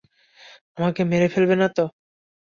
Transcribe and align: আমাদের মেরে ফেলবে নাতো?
আমাদের 0.77 1.03
মেরে 1.11 1.27
ফেলবে 1.33 1.55
নাতো? 1.57 1.83